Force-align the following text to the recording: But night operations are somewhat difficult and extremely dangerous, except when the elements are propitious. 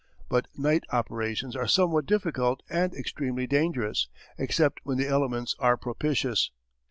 But 0.29 0.47
night 0.57 0.83
operations 0.91 1.55
are 1.55 1.67
somewhat 1.67 2.07
difficult 2.07 2.63
and 2.71 2.91
extremely 2.95 3.45
dangerous, 3.45 4.07
except 4.35 4.79
when 4.83 4.97
the 4.97 5.07
elements 5.07 5.55
are 5.59 5.77
propitious. 5.77 6.49